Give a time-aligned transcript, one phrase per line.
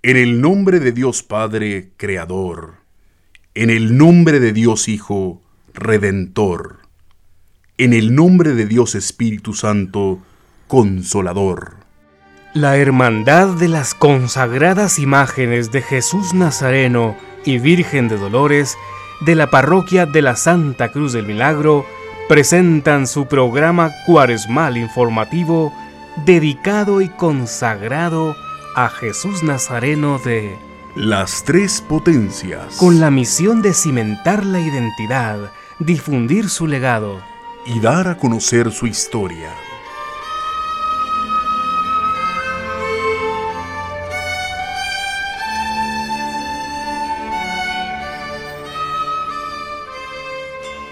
[0.00, 2.74] En el nombre de Dios Padre, Creador.
[3.54, 5.42] En el nombre de Dios Hijo,
[5.74, 6.82] Redentor.
[7.78, 10.20] En el nombre de Dios Espíritu Santo,
[10.68, 11.78] Consolador.
[12.54, 18.76] La Hermandad de las consagradas imágenes de Jesús Nazareno y Virgen de Dolores
[19.22, 21.84] de la Parroquia de la Santa Cruz del Milagro
[22.28, 25.74] presentan su programa cuaresmal informativo
[26.24, 28.47] dedicado y consagrado a
[28.86, 30.56] Jesús Nazareno de
[30.94, 32.76] Las Tres Potencias.
[32.76, 35.50] con la misión de cimentar la identidad,
[35.80, 37.20] difundir su legado
[37.66, 39.52] y dar a conocer su historia.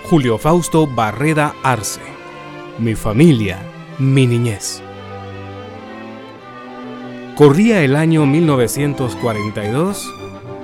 [0.02, 2.00] Julio Fausto Barreda Arce.
[2.78, 3.58] Mi familia,
[3.98, 4.82] mi niñez.
[7.36, 10.10] Corría el año 1942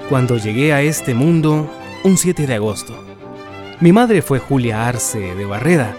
[0.08, 1.70] cuando llegué a este mundo
[2.02, 2.94] un 7 de agosto.
[3.80, 5.94] Mi madre fue Julia Arce de Barreda,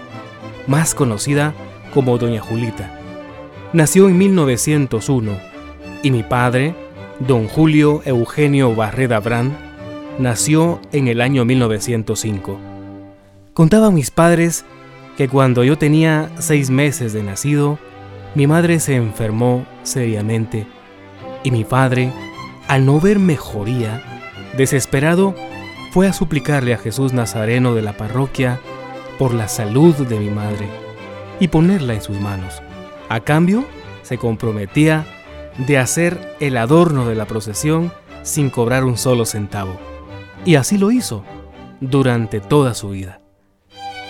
[0.66, 1.54] más conocida
[1.94, 2.90] como Doña Julita.
[3.72, 5.38] Nació en 1901
[6.02, 6.74] y mi padre,
[7.20, 9.52] don Julio Eugenio Barreda Brand,
[10.18, 12.58] nació en el año 1905.
[13.52, 14.64] Contaban mis padres
[15.16, 17.78] que cuando yo tenía seis meses de nacido,
[18.34, 20.66] mi madre se enfermó seriamente
[21.42, 22.10] y mi padre,
[22.66, 24.02] al no ver mejoría,
[24.56, 25.34] desesperado,
[25.92, 28.58] fue a suplicarle a Jesús Nazareno de la parroquia
[29.18, 30.68] por la salud de mi madre
[31.38, 32.62] y ponerla en sus manos.
[33.08, 33.64] A cambio,
[34.02, 35.06] se comprometía
[35.58, 39.78] de hacer el adorno de la procesión sin cobrar un solo centavo.
[40.44, 41.24] Y así lo hizo
[41.80, 43.20] durante toda su vida.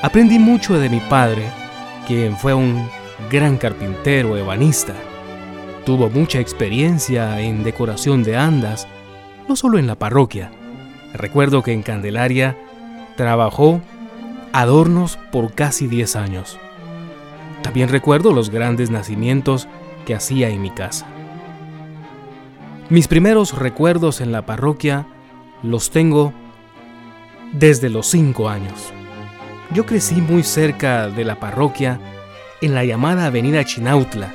[0.02, 1.42] Aprendí mucho de mi padre,
[2.06, 2.88] quien fue un
[3.30, 4.94] gran carpintero ebanista.
[5.84, 8.88] Tuvo mucha experiencia en decoración de andas,
[9.48, 10.50] no solo en la parroquia.
[11.12, 12.56] Recuerdo que en Candelaria
[13.16, 13.80] trabajó
[14.52, 16.58] adornos por casi 10 años.
[17.62, 19.68] También recuerdo los grandes nacimientos
[20.06, 21.06] que hacía en mi casa.
[22.90, 25.06] Mis primeros recuerdos en la parroquia
[25.62, 26.32] los tengo
[27.52, 28.92] desde los 5 años.
[29.72, 31.98] Yo crecí muy cerca de la parroquia
[32.64, 34.32] en la llamada Avenida Chinautla,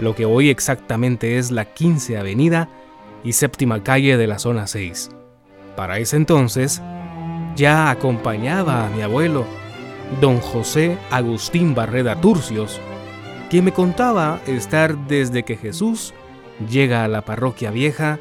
[0.00, 2.68] lo que hoy exactamente es la 15 Avenida
[3.22, 5.10] y séptima calle de la zona 6.
[5.76, 6.82] Para ese entonces,
[7.54, 9.44] ya acompañaba a mi abuelo,
[10.20, 12.80] don José Agustín Barreda Turcios,
[13.50, 16.12] quien me contaba estar desde que Jesús
[16.68, 18.18] llega a la parroquia vieja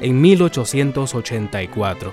[0.00, 2.12] en 1884.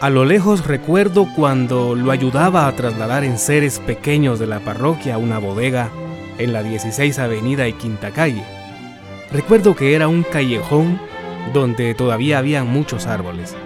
[0.00, 5.16] A lo lejos recuerdo cuando lo ayudaba a trasladar en seres pequeños de la parroquia
[5.16, 5.90] a una bodega
[6.38, 8.44] en la 16 Avenida y Quinta Calle.
[9.32, 11.00] Recuerdo que era un callejón
[11.52, 13.56] donde todavía habían muchos árboles.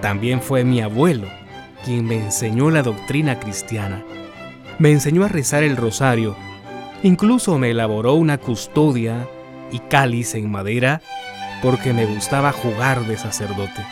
[0.00, 1.28] También fue mi abuelo
[1.84, 4.02] quien me enseñó la doctrina cristiana.
[4.78, 6.36] Me enseñó a rezar el rosario.
[7.02, 9.28] Incluso me elaboró una custodia
[9.70, 11.02] y cáliz en madera
[11.62, 13.84] porque me gustaba jugar de sacerdote.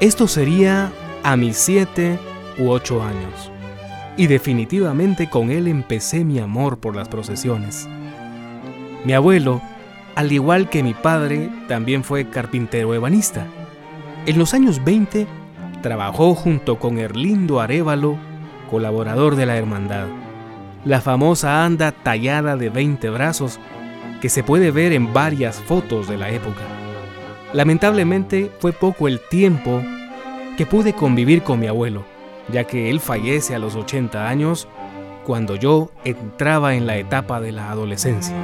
[0.00, 0.92] Esto sería
[1.22, 2.18] a mis siete
[2.58, 3.50] u ocho años.
[4.16, 7.88] Y definitivamente con él empecé mi amor por las procesiones.
[9.04, 9.60] Mi abuelo,
[10.14, 13.46] al igual que mi padre, también fue carpintero ebanista.
[14.26, 15.26] En los años 20
[15.82, 18.16] trabajó junto con Erlindo Arevalo,
[18.70, 20.06] colaborador de la hermandad.
[20.84, 23.58] La famosa anda tallada de 20 brazos
[24.20, 26.62] que se puede ver en varias fotos de la época.
[27.52, 29.82] Lamentablemente fue poco el tiempo
[30.56, 32.04] que pude convivir con mi abuelo,
[32.48, 34.68] ya que él fallece a los 80 años
[35.24, 38.34] cuando yo entraba en la etapa de la adolescencia.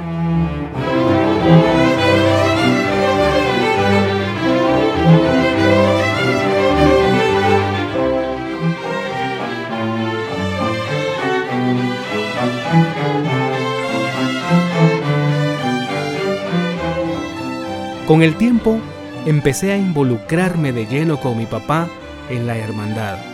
[18.07, 18.77] Con el tiempo
[19.25, 21.87] empecé a involucrarme de lleno con mi papá
[22.29, 23.30] en la hermandad.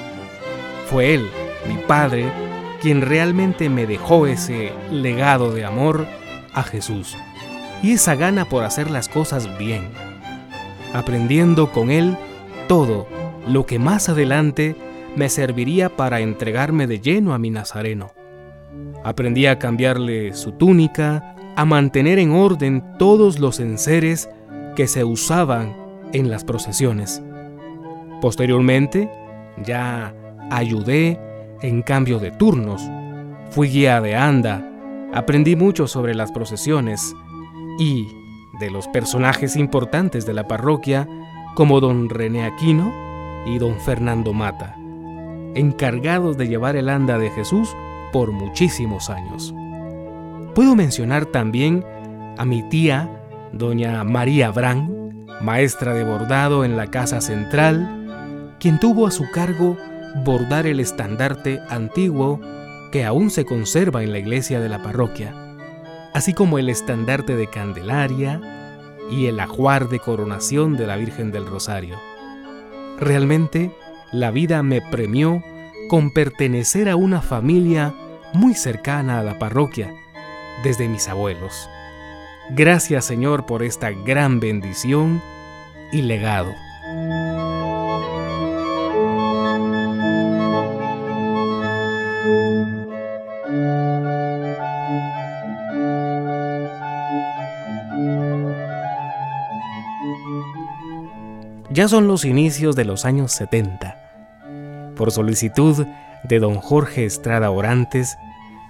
[0.89, 1.29] Fue él,
[1.67, 2.31] mi padre,
[2.81, 6.07] quien realmente me dejó ese legado de amor
[6.53, 7.17] a Jesús
[7.83, 9.89] y esa gana por hacer las cosas bien,
[10.93, 12.17] aprendiendo con él
[12.67, 13.07] todo
[13.47, 14.75] lo que más adelante
[15.15, 18.11] me serviría para entregarme de lleno a mi Nazareno.
[19.03, 24.29] Aprendí a cambiarle su túnica, a mantener en orden todos los enseres
[24.75, 25.75] que se usaban
[26.13, 27.21] en las procesiones.
[28.21, 29.09] Posteriormente,
[29.63, 30.13] ya
[30.51, 31.19] ayudé
[31.61, 32.81] en cambio de turnos,
[33.49, 34.63] fui guía de anda,
[35.13, 37.13] aprendí mucho sobre las procesiones
[37.79, 38.07] y,
[38.59, 41.07] de los personajes importantes de la parroquia
[41.55, 42.91] como don René Aquino
[43.45, 44.75] y don Fernando Mata,
[45.55, 47.75] encargados de llevar el anda de Jesús
[48.11, 49.53] por muchísimos años.
[50.55, 51.85] Puedo mencionar también
[52.37, 53.09] a mi tía,
[53.53, 59.77] doña María Brán, maestra de bordado en la Casa Central, quien tuvo a su cargo
[60.23, 62.39] bordar el estandarte antiguo
[62.91, 65.33] que aún se conserva en la iglesia de la parroquia,
[66.13, 68.41] así como el estandarte de Candelaria
[69.11, 71.97] y el ajuar de coronación de la Virgen del Rosario.
[72.99, 73.71] Realmente,
[74.11, 75.43] la vida me premió
[75.89, 77.93] con pertenecer a una familia
[78.33, 79.93] muy cercana a la parroquia,
[80.63, 81.69] desde mis abuelos.
[82.49, 85.21] Gracias Señor por esta gran bendición
[85.91, 86.53] y legado.
[101.77, 104.93] Ya son los inicios de los años 70.
[104.95, 105.85] Por solicitud
[106.23, 108.17] de don Jorge Estrada Orantes,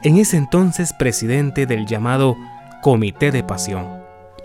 [0.04, 2.36] en ese entonces presidente del llamado
[2.82, 3.88] Comité de Pasión,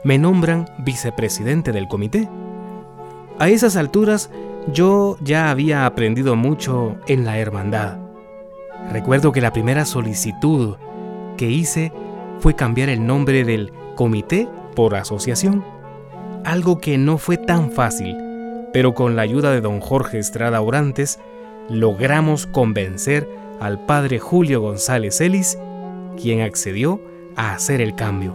[0.04, 2.28] me nombran vicepresidente del comité.
[3.40, 4.30] A esas alturas
[4.72, 7.98] yo ya había aprendido mucho en la hermandad.
[8.92, 10.76] Recuerdo que la primera solicitud
[11.36, 11.92] que hice
[12.38, 15.64] fue cambiar el nombre del comité por asociación,
[16.44, 18.16] algo que no fue tan fácil
[18.72, 21.18] pero con la ayuda de don Jorge Estrada Orantes
[21.68, 23.28] logramos convencer
[23.60, 25.58] al padre Julio González Ellis,
[26.20, 27.00] quien accedió
[27.36, 28.34] a hacer el cambio.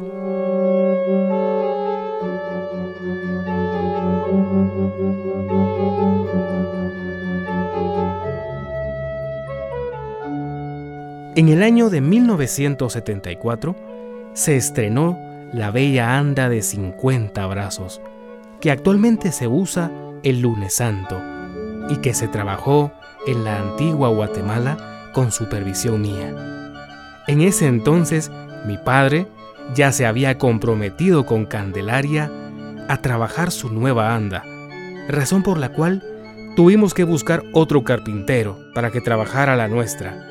[11.36, 13.75] En el año de 1974
[14.34, 15.19] se estrenó
[15.54, 18.01] la bella anda de 50 brazos,
[18.60, 19.92] que actualmente se usa
[20.24, 21.22] el lunes santo
[21.90, 22.92] y que se trabajó
[23.25, 26.34] en la antigua Guatemala con supervisión mía.
[27.28, 28.31] En ese entonces
[28.66, 29.28] mi padre
[29.75, 32.31] ya se había comprometido con Candelaria
[32.88, 34.44] a trabajar su nueva anda,
[35.10, 36.04] razón por la cual
[36.56, 40.25] tuvimos que buscar otro carpintero para que trabajara la nuestra.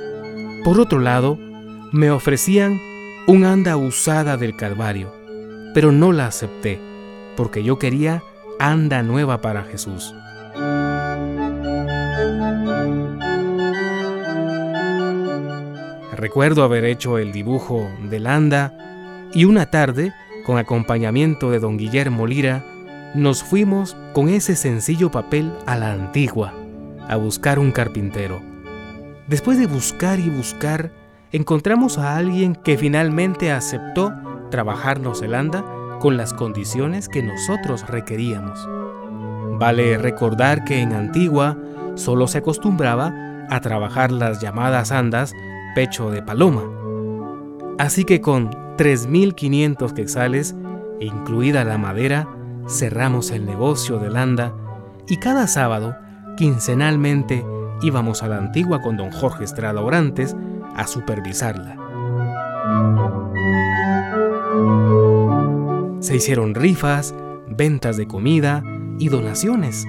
[0.65, 1.39] Por otro lado,
[1.93, 2.81] me ofrecían
[3.27, 5.13] un anda usada del Calvario,
[5.75, 6.81] pero no la acepté
[7.37, 8.23] porque yo quería
[8.59, 10.15] anda nueva para Jesús.
[16.13, 18.73] Recuerdo haber hecho el dibujo del anda
[19.35, 20.13] y una tarde,
[20.45, 22.65] con acompañamiento de don Guillermo Lira,
[23.15, 26.55] nos fuimos con ese sencillo papel a la antigua,
[27.09, 28.41] a buscar un carpintero.
[29.27, 30.91] Después de buscar y buscar,
[31.33, 34.13] encontramos a alguien que finalmente aceptó
[34.51, 35.65] trabajarnos el anda
[36.01, 38.59] con las condiciones que nosotros requeríamos.
[39.59, 41.57] Vale recordar que en Antigua
[41.95, 43.13] solo se acostumbraba
[43.49, 45.33] a trabajar las llamadas andas
[45.75, 46.63] pecho de paloma.
[47.79, 50.55] Así que con 3.500 quetzales,
[51.01, 52.29] incluida la madera,
[52.69, 54.55] cerramos el negocio del anda
[55.09, 55.97] y cada sábado,
[56.37, 57.45] quincenalmente,
[57.83, 60.35] íbamos a la antigua con don Jorge Estrada Orantes
[60.75, 61.77] a supervisarla.
[66.01, 67.15] Se hicieron rifas,
[67.49, 68.63] ventas de comida
[68.99, 69.87] y donaciones,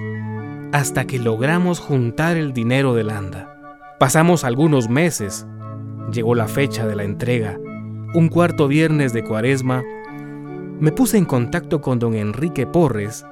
[0.72, 3.54] hasta que logramos juntar el dinero del ANDA.
[3.98, 5.46] Pasamos algunos meses.
[6.12, 7.58] Llegó la fecha de la entrega.
[8.14, 9.82] Un cuarto viernes de cuaresma,
[10.80, 13.26] me puse en contacto con don Enrique Porres,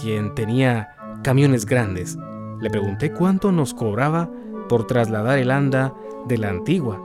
[0.00, 2.18] quien tenía camiones grandes.
[2.60, 4.30] Le pregunté cuánto nos cobraba
[4.68, 5.94] por trasladar el anda
[6.26, 7.00] de la antigua,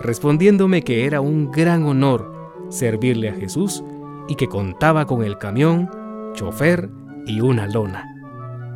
[0.00, 2.30] respondiéndome que era un gran honor
[2.68, 3.82] servirle a Jesús
[4.28, 5.88] y que contaba con el camión,
[6.34, 6.90] chofer
[7.26, 8.08] y una lona.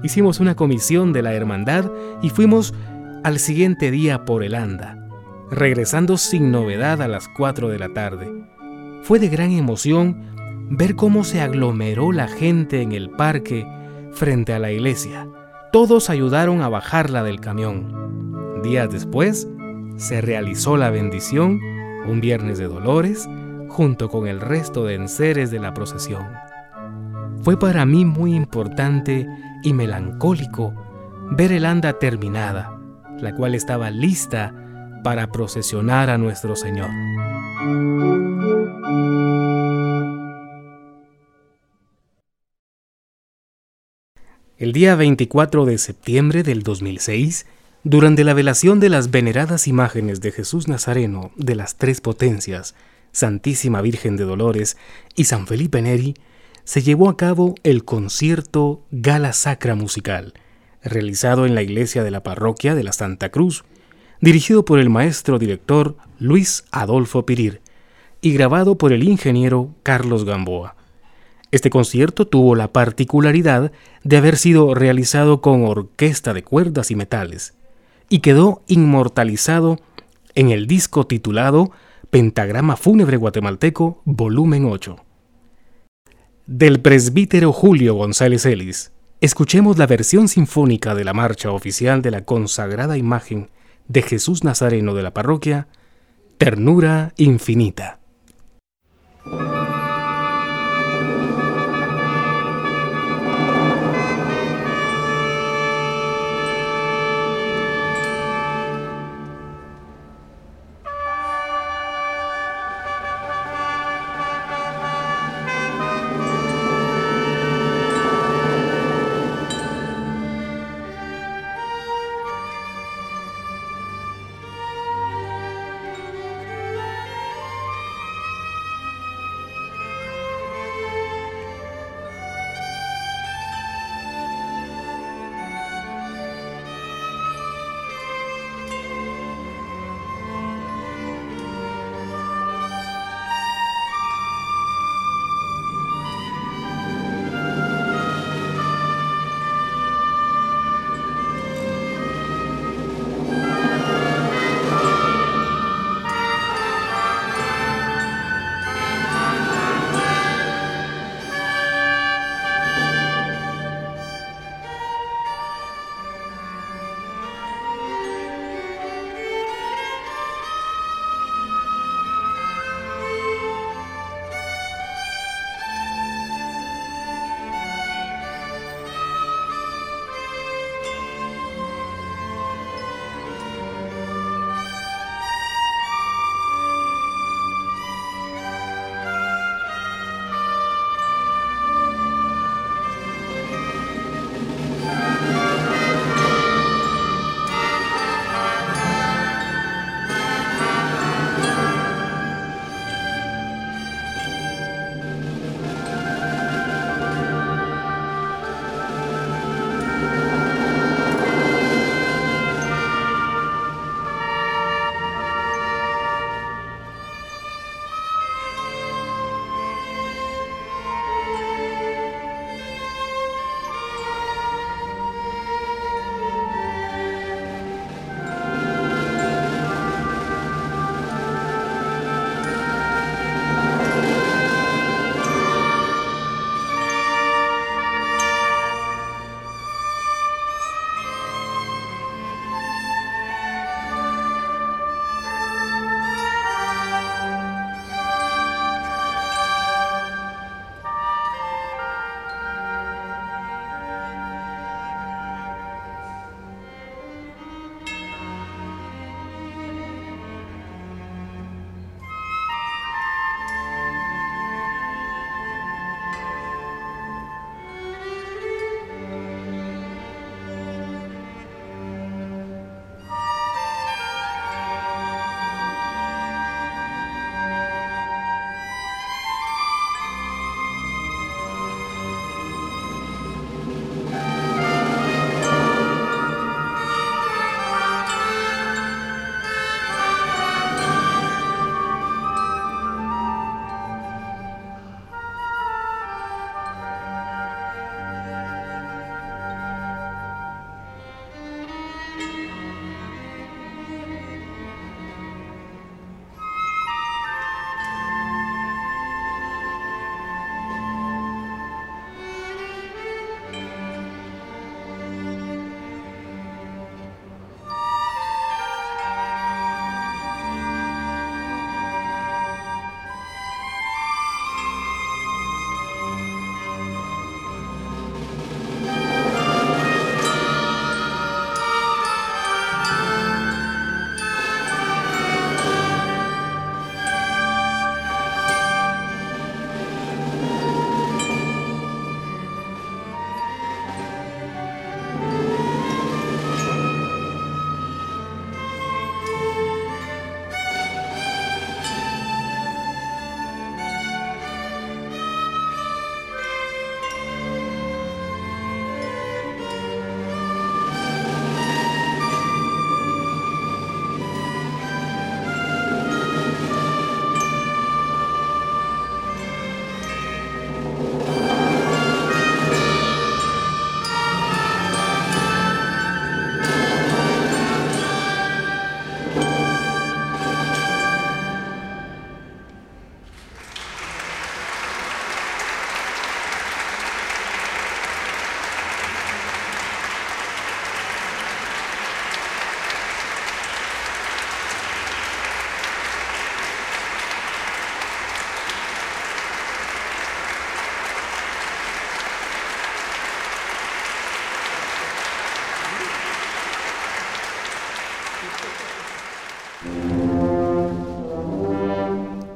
[0.02, 1.90] Hicimos una comisión de la hermandad
[2.22, 2.74] y fuimos
[3.24, 5.08] al siguiente día por el anda,
[5.50, 8.30] regresando sin novedad a las 4 de la tarde.
[9.02, 10.36] Fue de gran emoción
[10.70, 13.66] ver cómo se aglomeró la gente en el parque
[14.12, 15.28] frente a la iglesia.
[15.72, 18.62] Todos ayudaron a bajarla del camión.
[18.62, 19.48] Días después,
[19.96, 21.60] se realizó la bendición,
[22.06, 23.28] un viernes de dolores,
[23.68, 26.26] junto con el resto de enseres de la procesión.
[27.42, 29.26] Fue para mí muy importante
[29.62, 30.74] y melancólico
[31.30, 32.78] ver el anda terminada,
[33.20, 34.54] la cual estaba lista
[35.02, 36.90] para procesionar a nuestro Señor.
[44.58, 47.46] El día 24 de septiembre del 2006,
[47.84, 52.74] durante la velación de las veneradas imágenes de Jesús Nazareno de las tres potencias,
[53.16, 54.76] Santísima Virgen de Dolores
[55.14, 56.16] y San Felipe Neri,
[56.64, 60.34] se llevó a cabo el concierto Gala Sacra Musical,
[60.84, 63.64] realizado en la iglesia de la parroquia de la Santa Cruz,
[64.20, 67.62] dirigido por el maestro director Luis Adolfo Pirir
[68.20, 70.76] y grabado por el ingeniero Carlos Gamboa.
[71.52, 73.72] Este concierto tuvo la particularidad
[74.04, 77.54] de haber sido realizado con orquesta de cuerdas y metales
[78.10, 79.78] y quedó inmortalizado
[80.34, 81.72] en el disco titulado
[82.10, 84.96] Pentagrama Fúnebre Guatemalteco, volumen 8.
[86.46, 92.24] Del presbítero Julio González Ellis, escuchemos la versión sinfónica de la marcha oficial de la
[92.24, 93.50] consagrada imagen
[93.88, 95.66] de Jesús Nazareno de la parroquia,
[96.38, 97.98] Ternura Infinita.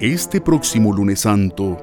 [0.00, 1.76] Este próximo lunes santo,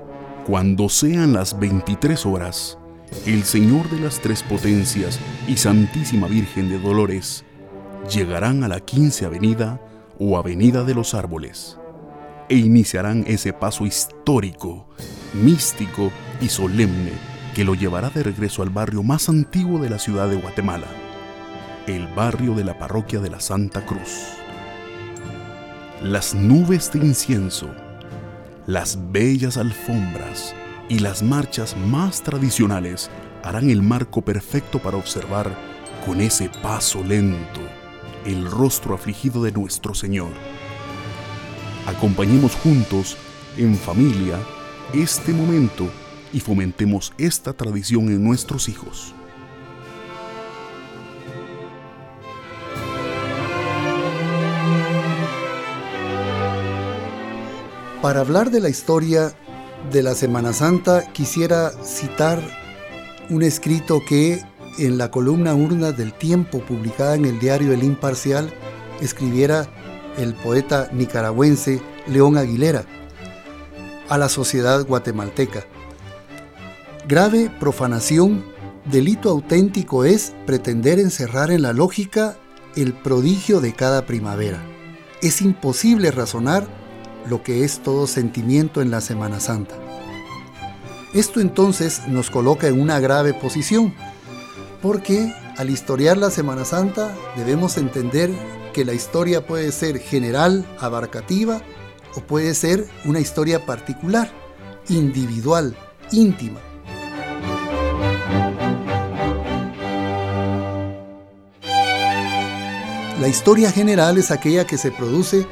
[0.48, 2.80] cuando sean las 23 horas,
[3.28, 7.46] el Señor de las Tres Potencias y Santísima Virgen de Dolores
[8.12, 9.80] llegarán a la 15 Avenida
[10.18, 11.78] o Avenida de los Árboles
[12.50, 14.90] e iniciarán ese paso histórico,
[15.36, 17.12] místico y solemne
[17.54, 20.88] que lo llevará de regreso al barrio más antiguo de la ciudad de Guatemala,
[21.86, 24.26] el barrio de la parroquia de la Santa Cruz.
[26.02, 27.70] Las nubes de incienso,
[28.68, 30.54] las bellas alfombras
[30.90, 33.10] y las marchas más tradicionales
[33.42, 35.58] harán el marco perfecto para observar
[36.06, 37.62] con ese paso lento
[38.26, 40.32] el rostro afligido de nuestro Señor.
[41.86, 43.16] Acompañemos juntos,
[43.56, 44.38] en familia,
[44.94, 45.90] este momento
[46.34, 49.16] y fomentemos esta tradición en nuestros hijos.
[58.02, 59.34] Para hablar de la historia
[59.92, 62.40] de la Semana Santa quisiera citar
[63.32, 64.40] un escrito que
[64.78, 68.54] en la columna Urna del Tiempo publicada en el diario El Imparcial
[69.02, 69.68] escribiera
[70.16, 72.86] el poeta nicaragüense León Aguilera
[74.10, 75.66] a la sociedad guatemalteca.
[77.08, 78.46] Grave profanación,
[78.86, 82.38] delito auténtico es pretender encerrar en la lógica
[82.76, 84.64] el prodigio de cada primavera.
[85.24, 86.77] Es imposible razonar
[87.30, 89.76] lo que es todo sentimiento en la Semana Santa.
[91.14, 93.94] Esto entonces nos coloca en una grave posición,
[94.82, 98.32] porque al historiar la Semana Santa debemos entender
[98.74, 101.62] que la historia puede ser general, abarcativa,
[102.16, 104.32] o puede ser una historia particular,
[104.90, 105.76] individual,
[106.12, 106.60] íntima.
[113.20, 115.48] La historia general es aquella que se produce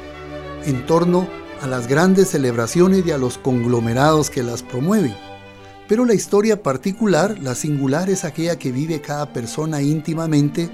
[0.64, 1.26] en torno
[1.60, 5.14] a las grandes celebraciones y a los conglomerados que las promueven.
[5.88, 10.70] Pero la historia particular, la singular, es aquella que vive cada persona íntimamente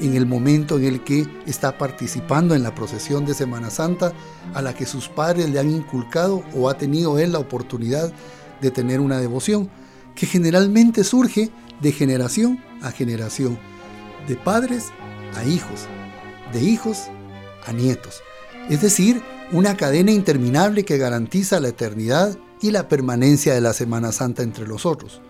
[0.00, 4.12] en el momento en el que está participando en la procesión de Semana Santa
[4.54, 8.12] a la que sus padres le han inculcado o ha tenido él la oportunidad
[8.60, 9.68] de tener una devoción,
[10.14, 13.58] que generalmente surge de generación a generación,
[14.26, 14.86] de padres
[15.36, 15.86] a hijos,
[16.52, 17.04] de hijos
[17.66, 18.22] a nietos.
[18.70, 24.12] Es decir, una cadena interminable que garantiza la eternidad y la permanencia de la Semana
[24.12, 25.20] Santa entre los otros.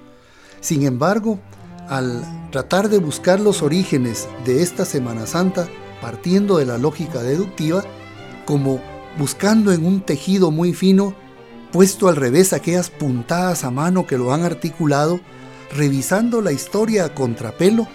[0.60, 1.40] Sin embargo,
[1.88, 5.68] al tratar de buscar los orígenes de esta Semana Santa,
[6.00, 7.84] partiendo de la lógica deductiva,
[8.46, 8.80] como
[9.18, 11.14] buscando en un tejido muy fino,
[11.72, 15.20] puesto al revés aquellas puntadas a mano que lo han articulado,
[15.76, 17.88] revisando la historia a contrapelo,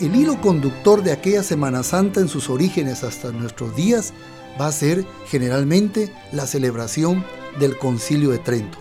[0.00, 4.12] el hilo conductor de aquella Semana Santa en sus orígenes hasta nuestros días
[4.60, 7.24] va a ser generalmente la celebración
[7.58, 8.78] del Concilio de Trento.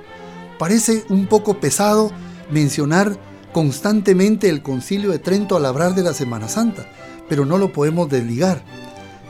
[0.57, 2.11] Parece un poco pesado
[2.51, 3.17] mencionar
[3.51, 6.85] constantemente el Concilio de Trento al hablar de la Semana Santa,
[7.27, 8.63] pero no lo podemos desligar.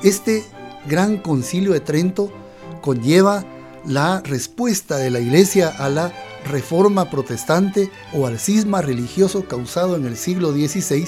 [0.04, 0.44] Este
[0.88, 2.32] gran Concilio de Trento
[2.82, 3.46] conlleva
[3.86, 6.12] la respuesta de la Iglesia a la
[6.46, 11.08] reforma protestante o al cisma religioso causado en el siglo XVI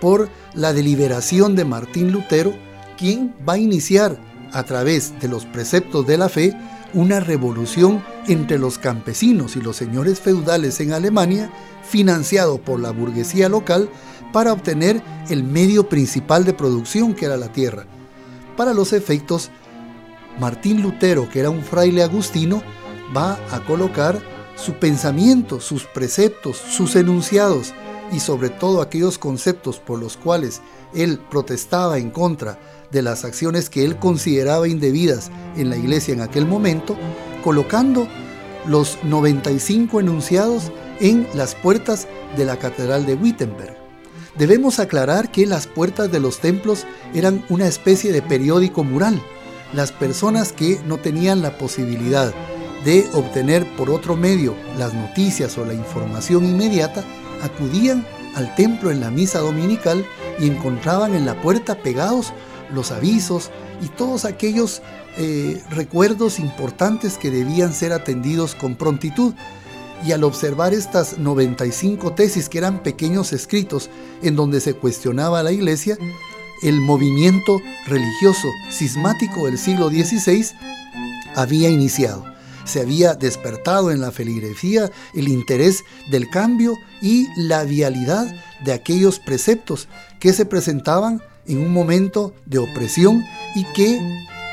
[0.00, 2.52] por la deliberación de Martín Lutero,
[2.98, 4.18] quien va a iniciar
[4.54, 6.56] a través de los preceptos de la fe
[6.94, 11.50] una revolución entre los campesinos y los señores feudales en Alemania,
[11.82, 13.90] financiado por la burguesía local
[14.32, 17.84] para obtener el medio principal de producción que era la tierra.
[18.56, 19.50] Para los efectos,
[20.38, 22.62] Martín Lutero, que era un fraile agustino,
[23.14, 24.20] va a colocar
[24.56, 27.74] su pensamiento, sus preceptos, sus enunciados
[28.12, 30.60] y sobre todo aquellos conceptos por los cuales
[30.94, 32.58] él protestaba en contra
[32.94, 36.96] de las acciones que él consideraba indebidas en la iglesia en aquel momento,
[37.42, 38.08] colocando
[38.66, 43.76] los 95 enunciados en las puertas de la Catedral de Wittenberg.
[44.38, 49.20] Debemos aclarar que las puertas de los templos eran una especie de periódico mural.
[49.72, 52.32] Las personas que no tenían la posibilidad
[52.84, 57.02] de obtener por otro medio las noticias o la información inmediata,
[57.42, 60.04] acudían al templo en la misa dominical
[60.38, 62.32] y encontraban en la puerta pegados
[62.74, 63.50] los avisos
[63.82, 64.82] y todos aquellos
[65.16, 69.34] eh, recuerdos importantes que debían ser atendidos con prontitud.
[70.04, 73.88] Y al observar estas 95 tesis que eran pequeños escritos
[74.22, 75.96] en donde se cuestionaba a la iglesia,
[76.62, 80.46] el movimiento religioso cismático del siglo XVI
[81.34, 82.24] había iniciado.
[82.64, 88.26] Se había despertado en la feligresía el interés del cambio y la vialidad
[88.64, 93.22] de aquellos preceptos que se presentaban en un momento de opresión
[93.54, 94.00] y que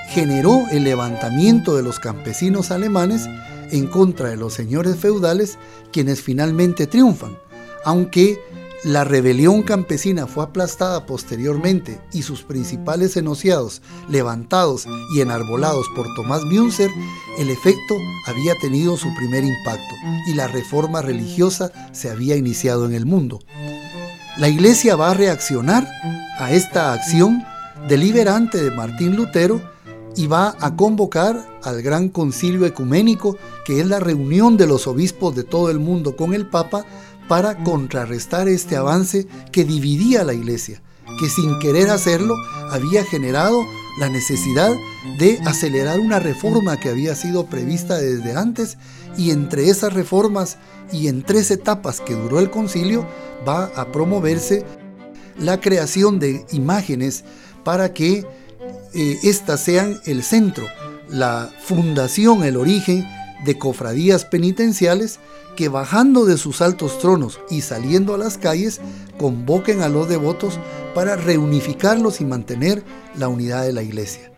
[0.10, 3.28] generó el levantamiento de los campesinos alemanes
[3.72, 5.58] en contra de los señores feudales,
[5.92, 7.38] quienes finalmente triunfan,
[7.86, 8.40] aunque
[8.84, 16.44] la rebelión campesina fue aplastada posteriormente y sus principales enunciados levantados y enarbolados por Tomás
[16.46, 16.90] Münzer,
[17.38, 19.96] el efecto había tenido su primer impacto
[20.28, 23.40] y la reforma religiosa se había iniciado en el mundo.
[24.38, 25.88] La Iglesia va a reaccionar
[26.42, 27.44] a esta acción
[27.88, 29.62] deliberante de Martín Lutero
[30.16, 35.36] y va a convocar al Gran Concilio Ecuménico, que es la reunión de los obispos
[35.36, 36.84] de todo el mundo con el Papa,
[37.28, 40.82] para contrarrestar este avance que dividía la iglesia,
[41.20, 42.34] que sin querer hacerlo
[42.72, 43.62] había generado
[44.00, 44.72] la necesidad
[45.20, 48.80] de acelerar una reforma que había sido prevista desde antes
[49.16, 50.58] y entre esas reformas
[50.92, 53.06] y en tres etapas que duró el concilio
[53.48, 54.66] va a promoverse
[55.42, 57.24] la creación de imágenes
[57.64, 58.26] para que
[58.94, 60.68] eh, éstas sean el centro,
[61.10, 63.06] la fundación, el origen
[63.46, 65.20] de cofradías penitenciales
[65.56, 68.80] que bajando de sus altos tronos y saliendo a las calles,
[69.18, 70.60] convoquen a los devotos
[70.96, 72.84] para reunificarlos y mantener
[73.16, 74.32] la unidad de la iglesia.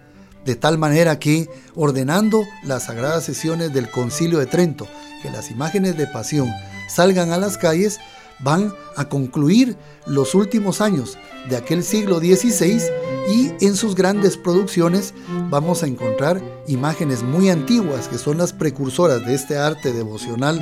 [0.45, 4.87] De tal manera que, ordenando las sagradas sesiones del Concilio de Trento,
[5.21, 6.49] que las imágenes de pasión
[6.89, 7.99] salgan a las calles,
[8.39, 11.17] van a concluir los últimos años
[11.49, 12.81] de aquel siglo XVI
[13.29, 15.13] y en sus grandes producciones
[15.49, 20.59] vamos a encontrar imágenes muy antiguas que son las precursoras de este arte devocional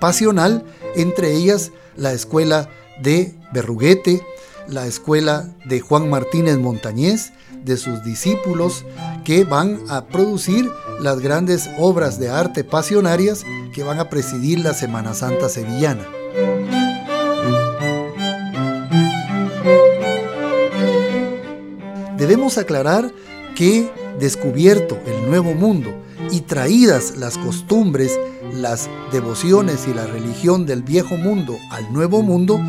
[0.00, 0.64] pasional,
[0.96, 2.68] entre ellas la escuela
[3.02, 4.22] de Berruguete,
[4.66, 7.32] la escuela de Juan Martínez Montañés,
[7.64, 8.84] de sus discípulos,
[9.24, 10.70] que van a producir
[11.00, 16.06] las grandes obras de arte pasionarias que van a presidir la Semana Santa Sevillana.
[22.30, 23.12] Debemos aclarar
[23.56, 23.90] que
[24.20, 25.92] descubierto el nuevo mundo
[26.30, 28.20] y traídas las costumbres
[28.52, 32.60] las devociones y la religión del viejo mundo al nuevo mundo,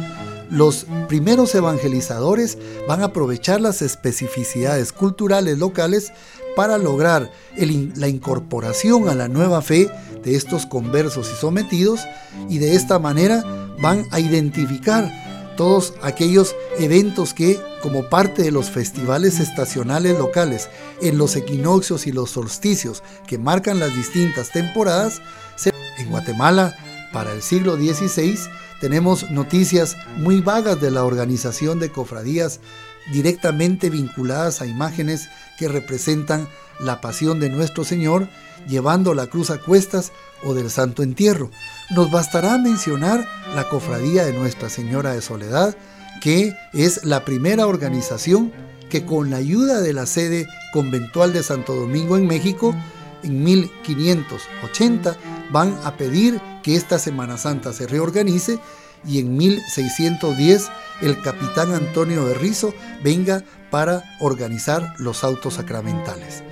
[0.50, 6.12] los primeros evangelizadores van a aprovechar las especificidades culturales locales
[6.56, 9.92] para lograr la incorporación a la nueva fe
[10.24, 12.02] de estos conversos y sometidos
[12.50, 13.44] y de esta manera
[13.80, 15.21] van a identificar
[15.56, 20.70] todos aquellos eventos que, como parte de los festivales estacionales locales,
[21.02, 25.22] en los equinoccios y los solsticios que marcan las distintas temporadas,
[25.98, 26.76] en Guatemala,
[27.14, 28.38] para el siglo XVI,
[28.80, 32.60] tenemos noticias muy vagas de la organización de cofradías
[33.12, 36.48] directamente vinculadas a imágenes que representan
[36.80, 38.28] la pasión de nuestro Señor,
[38.68, 40.12] llevando la cruz a cuestas
[40.44, 41.52] o del Santo Entierro.
[41.92, 45.76] Nos bastará mencionar la cofradía de Nuestra Señora de Soledad,
[46.22, 48.52] que es la primera organización
[48.90, 52.76] que con la ayuda de la sede conventual de Santo Domingo en México,
[53.24, 55.18] en 1580
[55.52, 58.60] van a pedir que esta Semana Santa se reorganice
[59.06, 60.70] y en 1610
[61.02, 66.44] el capitán Antonio de Rizo venga para organizar los autos sacramentales.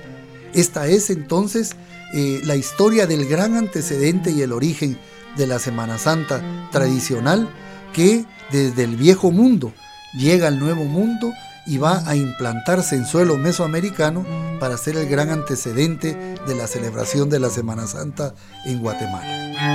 [0.54, 1.76] Esta es entonces
[2.12, 4.98] eh, la historia del gran antecedente y el origen
[5.36, 7.48] de la Semana Santa tradicional
[7.92, 9.72] que desde el viejo mundo
[10.12, 11.32] llega al nuevo mundo
[11.66, 14.26] y va a implantarse en suelo mesoamericano
[14.58, 18.34] para ser el gran antecedente de la celebración de la Semana Santa
[18.66, 19.68] en Guatemala.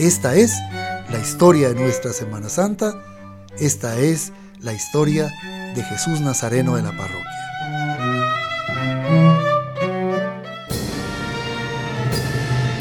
[0.00, 0.58] Esta es
[1.10, 2.94] la historia de nuestra Semana Santa,
[3.58, 5.30] esta es la historia
[5.74, 7.30] de Jesús Nazareno de la parroquia.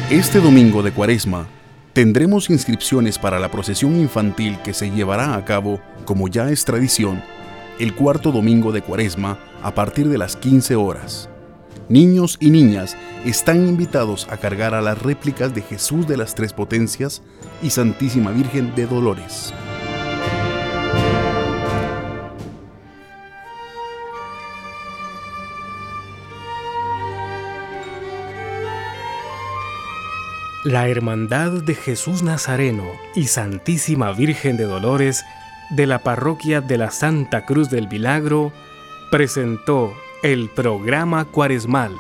[0.10, 1.46] Este domingo de Cuaresma
[1.92, 7.22] tendremos inscripciones para la procesión infantil que se llevará a cabo, como ya es tradición,
[7.80, 11.30] el cuarto domingo de Cuaresma a partir de las 15 horas.
[11.90, 16.54] Niños y niñas están invitados a cargar a las réplicas de Jesús de las Tres
[16.54, 17.24] Potencias
[17.64, 19.56] y Santísima Virgen de Dolores.
[30.64, 35.26] La Hermandad de Jesús Nazareno y Santísima Virgen de Dolores
[35.72, 38.54] de la Parroquia de la Santa Cruz del Milagro
[39.10, 41.96] presentó el programa cuaresmal.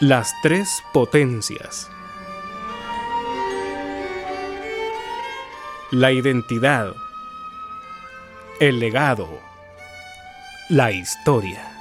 [0.00, 1.88] Las tres potencias.
[5.92, 6.92] La identidad.
[8.58, 9.28] El legado.
[10.68, 11.71] La historia.